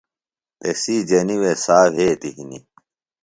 تسی 0.59 0.95
جنیۡ 1.09 1.39
وے 1.41 1.53
سا 1.63 1.77
وھیتیۡ 1.93 2.33
ہنیۡ 2.37 2.63